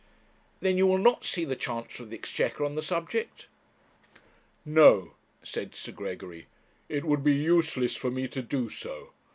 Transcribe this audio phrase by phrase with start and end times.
[0.61, 3.45] 'Then you will not see the Chancellor of the Exchequer on the subject?'
[4.65, 6.47] 'No,' said Sir Gregory;
[6.89, 9.11] 'it would be useless for me to do so.